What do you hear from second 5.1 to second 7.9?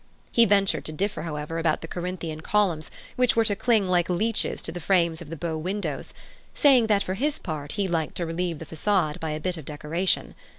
of the bow windows, saying that, for his part, he